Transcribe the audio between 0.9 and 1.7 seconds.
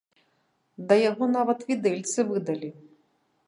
Да яго нават